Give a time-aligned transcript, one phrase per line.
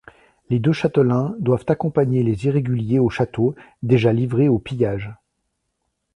[0.49, 3.53] Les deux châtelains doivent accompagner les irréguliers au château,
[3.83, 5.13] déjà livré au pillage.